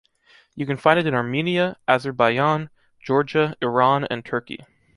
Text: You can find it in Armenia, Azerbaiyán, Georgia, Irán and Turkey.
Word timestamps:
You 0.55 0.65
can 0.65 0.77
find 0.77 0.97
it 0.99 1.05
in 1.05 1.13
Armenia, 1.13 1.75
Azerbaiyán, 1.87 2.69
Georgia, 2.99 3.55
Irán 3.61 4.07
and 4.09 4.25
Turkey. 4.25 4.65